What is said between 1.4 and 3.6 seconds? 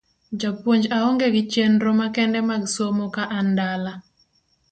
chenro makende mag somo ka an